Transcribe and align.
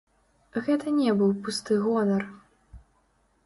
Гэта 0.67 0.93
не 1.01 1.13
быў 1.21 1.31
пусты 1.45 1.79
гонар. 1.85 2.23